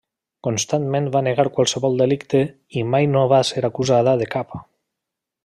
[0.45, 2.41] Constantment va negar qualsevol delicte
[2.81, 4.59] i mai no va ser acusada de cap.